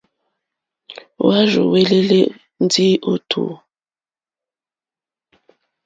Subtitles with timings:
[1.21, 2.23] Hwá rzúwɛ̀lɛ̀lɛ̀
[2.63, 3.41] ndí ó tǔ.